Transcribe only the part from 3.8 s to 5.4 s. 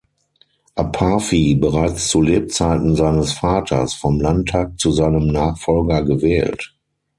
vom Landtag zu seinem